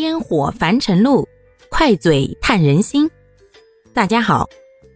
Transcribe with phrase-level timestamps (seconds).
[0.00, 1.28] 烟火凡尘路，
[1.68, 3.10] 快嘴探人心。
[3.92, 4.48] 大家好，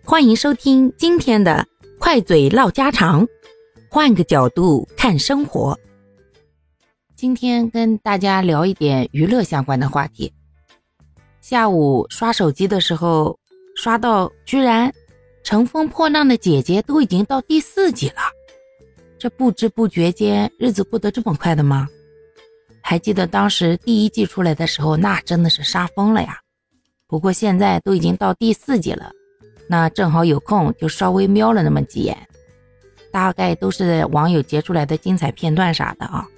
[0.03, 1.67] 欢迎收听今天的
[1.99, 3.29] 快嘴唠家常，
[3.91, 5.79] 换个角度看生活。
[7.15, 10.33] 今天跟大家聊一点娱乐相关的话题。
[11.43, 13.39] 下午刷手机的时候，
[13.77, 14.89] 刷到居然
[15.43, 18.23] 《乘风破浪的姐姐》都已经到第四集了，
[19.19, 21.87] 这不知不觉间日子过得这么快的吗？
[22.87, 26.39] 还记得当时第一季出来的时候，那真的是杀疯了呀。
[27.09, 29.11] 不过现在都已经到第四季了，
[29.67, 32.15] 那正好有空就稍微瞄了那么几眼，
[33.11, 36.29] 大概都是网友截出来的精彩片段啥的啊。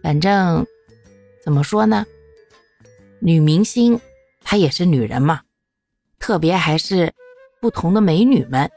[0.00, 0.64] 反正
[1.42, 2.06] 怎么说呢，
[3.18, 4.00] 女明星
[4.44, 5.40] 她也是女人嘛，
[6.20, 7.12] 特别还是
[7.60, 8.70] 不同的美女们，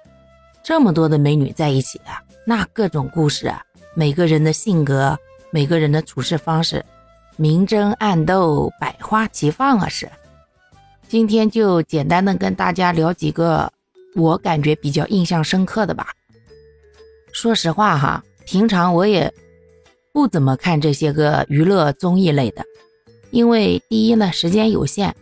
[0.63, 2.05] 这么多的美女在一起的，
[2.44, 3.61] 那各种故事啊，
[3.95, 5.16] 每个人的性格。
[5.53, 6.83] 每个人的处事方式，
[7.35, 9.89] 明争暗斗，百花齐放啊！
[9.89, 10.09] 是，
[11.09, 13.69] 今天就简单的跟大家聊几个
[14.16, 16.08] 我感觉比较印象深刻的吧。
[17.33, 19.33] 说实话哈，平常我也
[20.13, 22.63] 不怎么看这些个娱乐综艺类的，
[23.31, 25.13] 因为第一呢时间有限，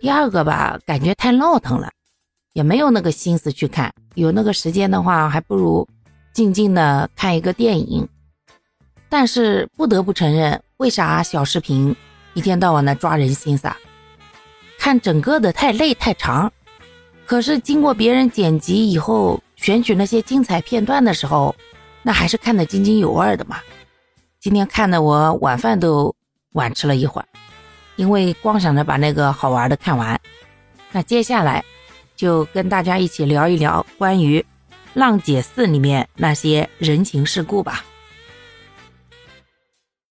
[0.00, 1.88] 第二个吧感觉太闹腾了，
[2.54, 3.94] 也没有那个心思去看。
[4.16, 5.86] 有那个时间的话，还不如
[6.32, 8.08] 静静的看一个电影。
[9.10, 11.94] 但是不得不承认，为啥小视频
[12.32, 13.76] 一天到晚的抓人心噻？
[14.78, 16.50] 看整个的太累太长，
[17.26, 21.54] 可是经过别人剪辑以后，选取那些精彩片段的时候，
[22.02, 23.58] 那还是看得津津有味的嘛。
[24.38, 26.14] 今天看的我晚饭都
[26.52, 27.28] 晚吃了一会儿，
[27.96, 30.18] 因为光想着把那个好玩的看完。
[30.92, 31.62] 那接下来
[32.16, 34.40] 就跟大家一起聊一聊关于
[34.94, 37.84] 《浪姐四》里面那些人情世故吧。